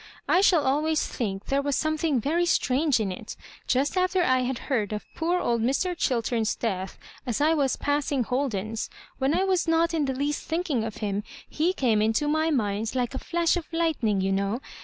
[0.19, 3.35] *' I shall always think there was some thing very strange in it
[3.67, 5.95] Just after I had heard of poor old Mr.
[5.95, 8.89] Chiltem's death, as I was pass ing Holden's—
[9.21, 12.95] ^when I was not in the least thinking of him« *he came into my mmd
[12.95, 14.59] like a flash of lightning, you know.